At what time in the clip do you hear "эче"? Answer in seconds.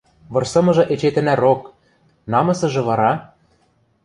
0.93-1.09